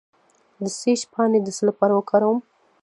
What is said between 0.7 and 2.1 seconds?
سیج پاڼې د څه لپاره